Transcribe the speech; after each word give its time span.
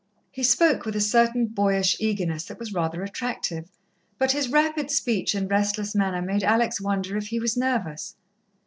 He 0.31 0.41
spoke 0.41 0.83
with 0.83 0.95
a 0.95 0.99
certain 0.99 1.45
boyish 1.45 1.95
eagerness 1.99 2.45
that 2.45 2.57
was 2.57 2.73
rather 2.73 3.03
attractive, 3.03 3.69
but 4.17 4.31
his 4.31 4.49
rapid 4.51 4.89
speech 4.89 5.35
and 5.35 5.47
restless 5.47 5.93
manner 5.93 6.23
made 6.23 6.43
Alex 6.43 6.81
wonder 6.81 7.17
if 7.17 7.27
he 7.27 7.39
was 7.39 7.55
nervous. 7.55 8.15